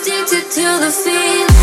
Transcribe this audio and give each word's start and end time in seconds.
addicted 0.00 0.50
to 0.50 0.62
the 0.80 0.90
feeling 0.90 1.55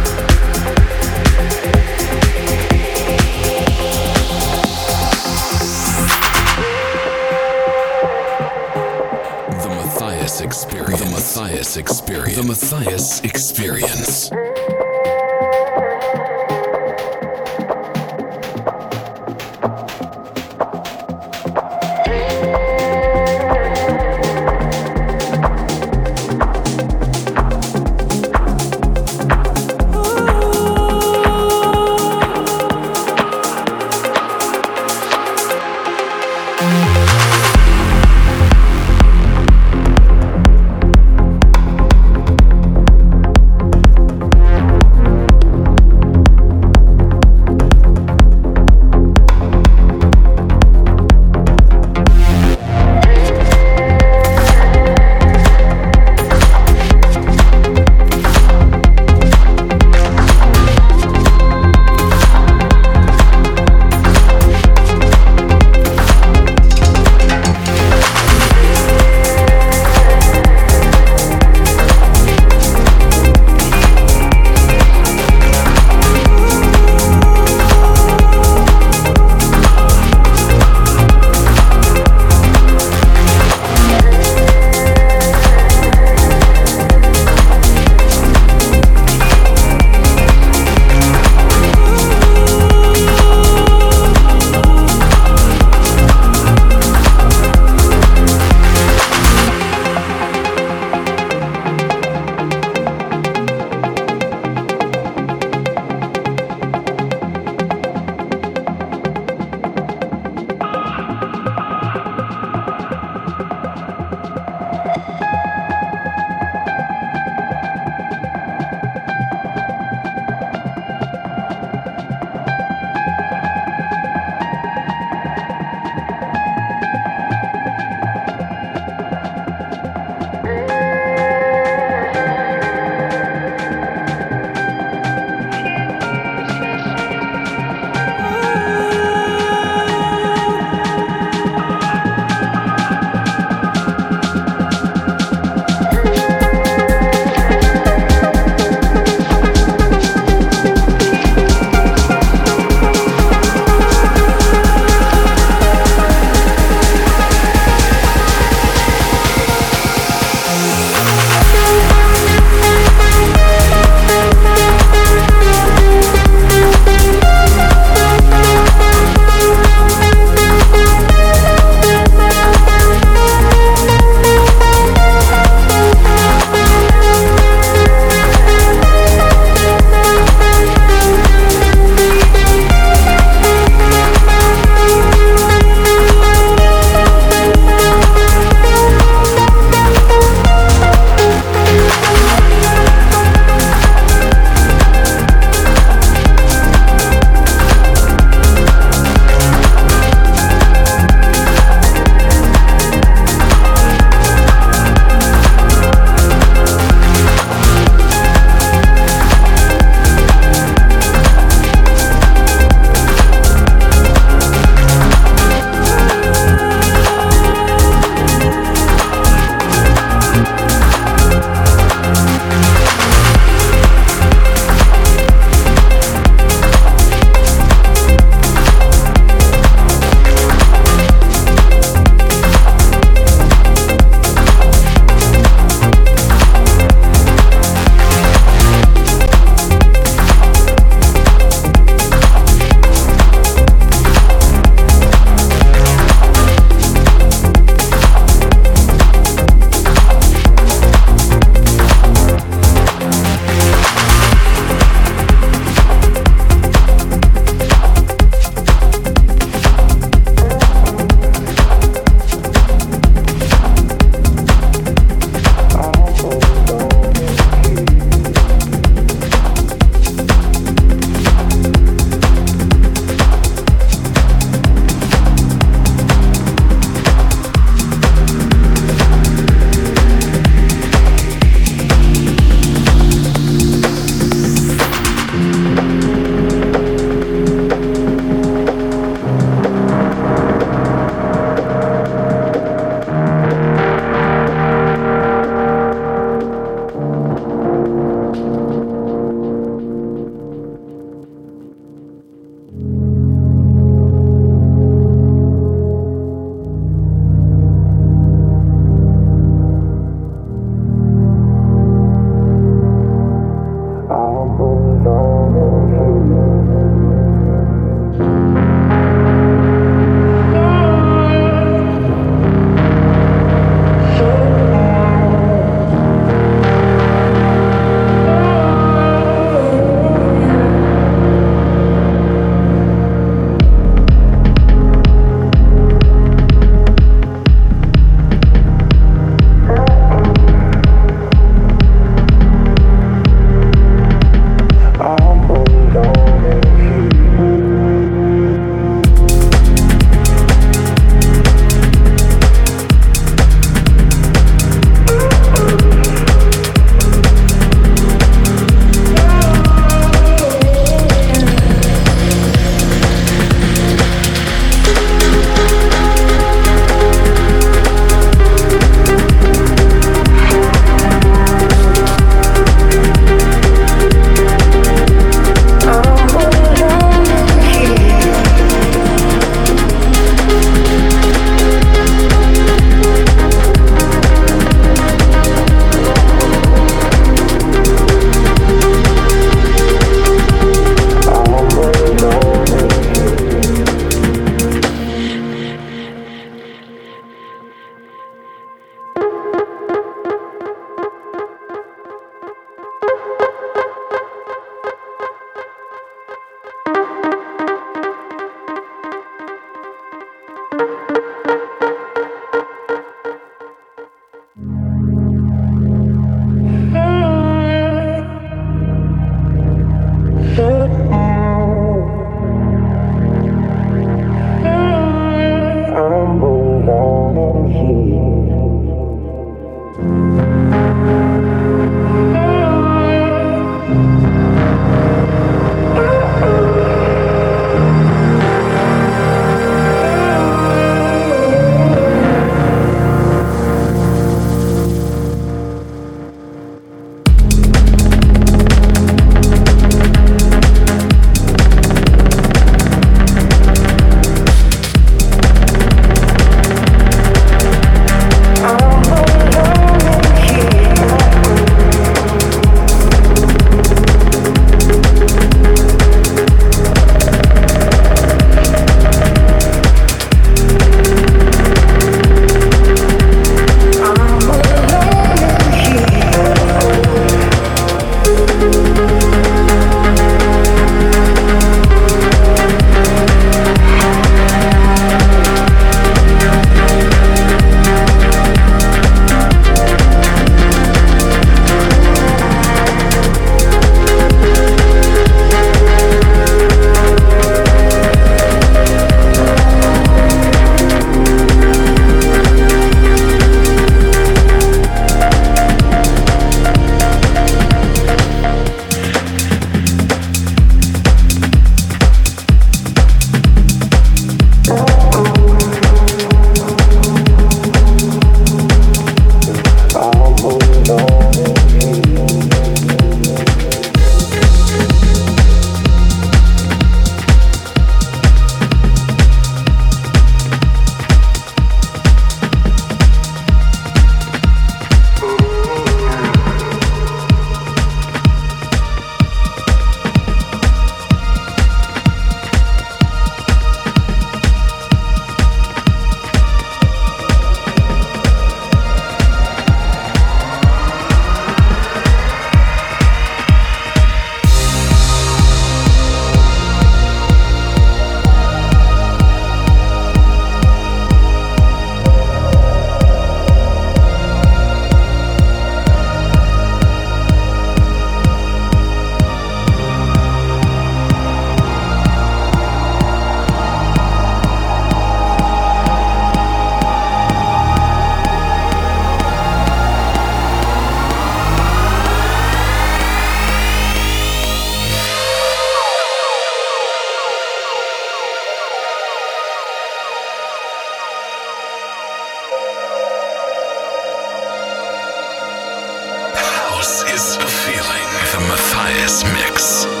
the 597.81 598.39
Matthias 598.47 599.23
Mix. 599.23 600.00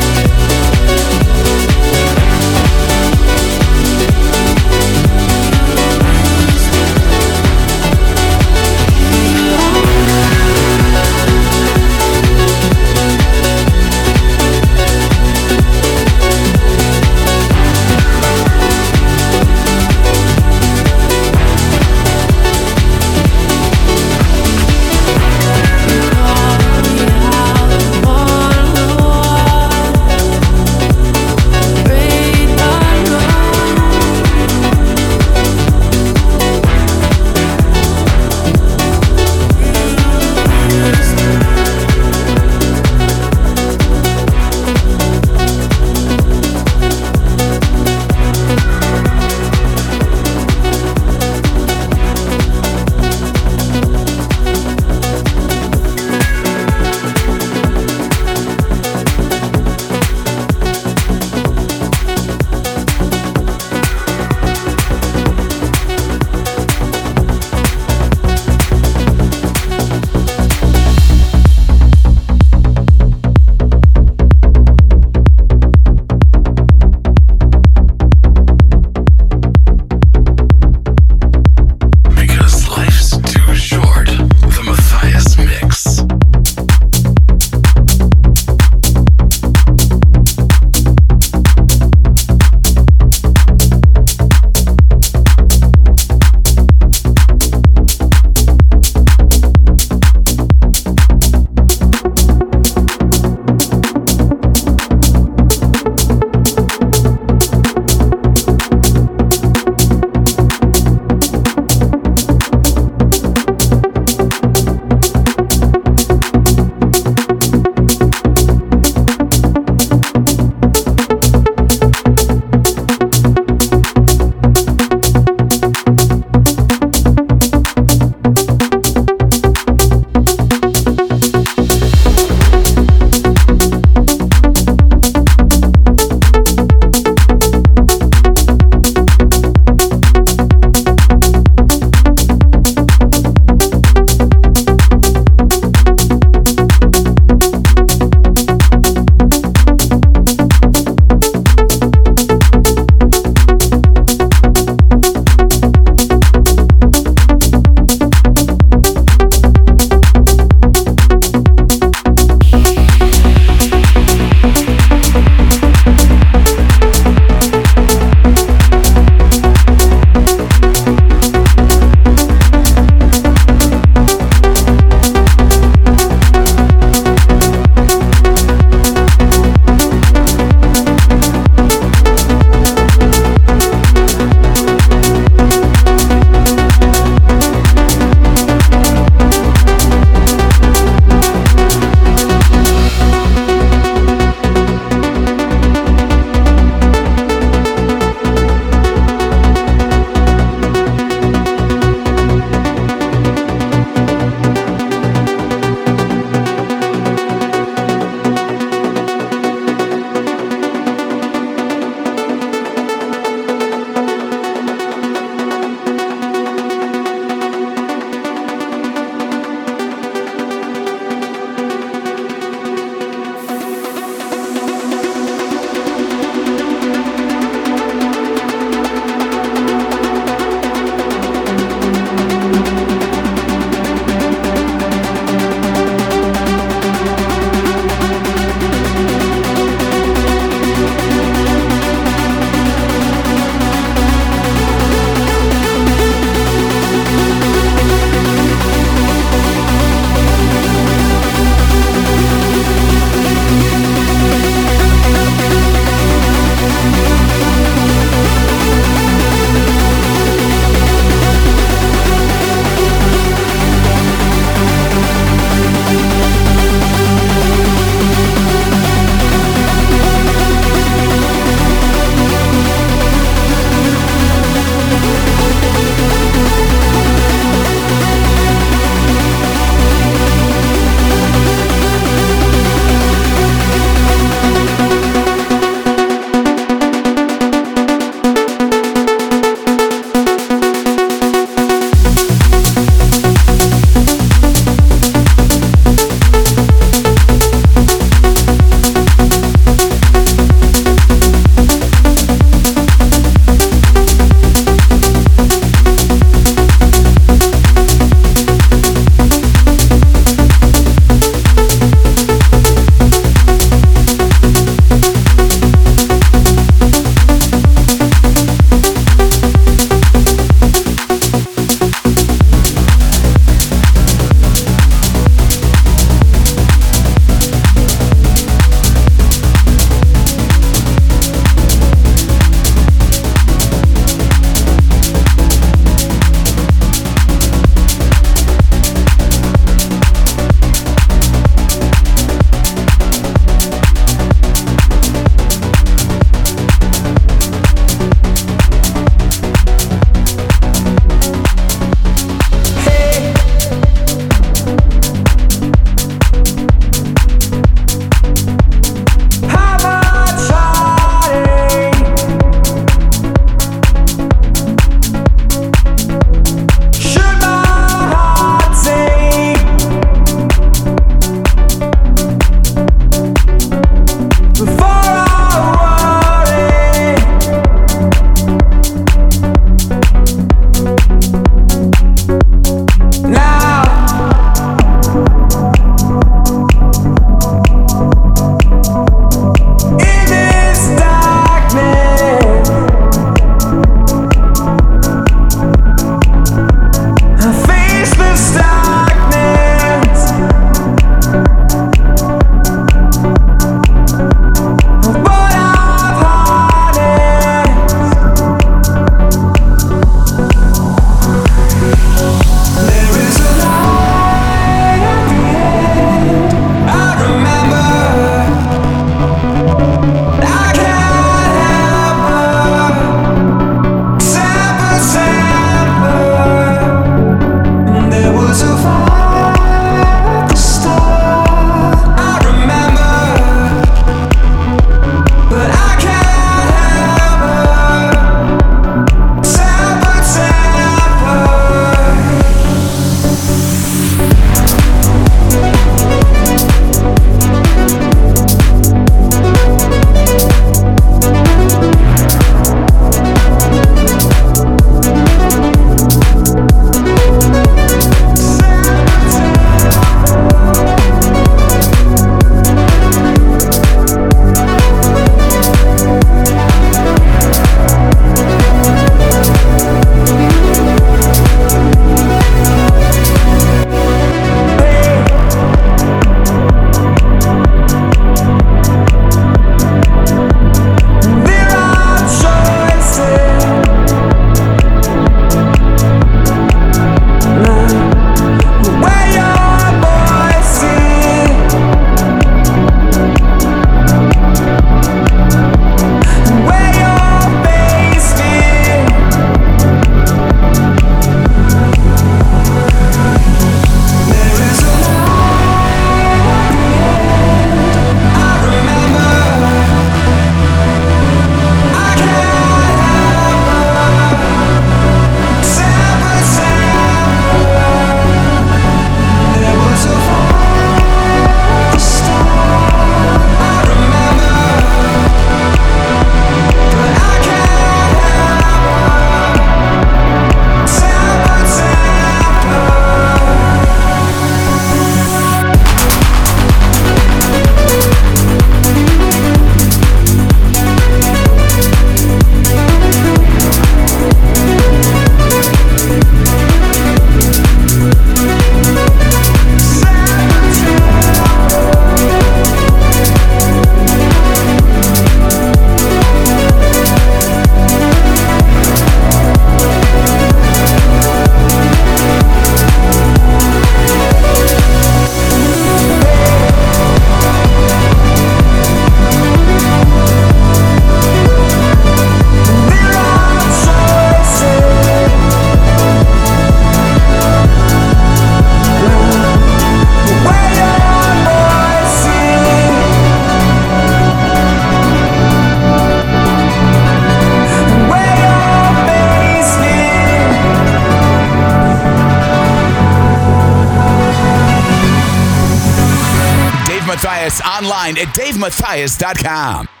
Davemathias.com. 599.01 600.00